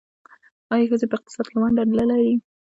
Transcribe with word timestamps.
آیا 0.73 0.85
ښځې 0.89 1.05
په 1.09 1.15
اقتصاد 1.17 1.45
کې 1.49 1.57
ونډه 1.59 1.83
نلري؟ 1.89 2.33